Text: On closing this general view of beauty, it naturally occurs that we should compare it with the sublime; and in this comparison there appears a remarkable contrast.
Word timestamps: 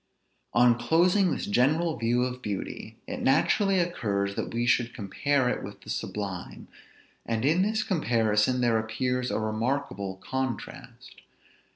On 0.55 0.79
closing 0.79 1.29
this 1.29 1.45
general 1.45 1.95
view 1.95 2.23
of 2.23 2.41
beauty, 2.41 2.97
it 3.05 3.21
naturally 3.21 3.77
occurs 3.77 4.33
that 4.33 4.51
we 4.51 4.65
should 4.65 4.95
compare 4.95 5.47
it 5.47 5.61
with 5.61 5.81
the 5.81 5.91
sublime; 5.91 6.67
and 7.23 7.45
in 7.45 7.61
this 7.61 7.83
comparison 7.83 8.61
there 8.61 8.79
appears 8.79 9.29
a 9.29 9.37
remarkable 9.37 10.15
contrast. 10.15 11.21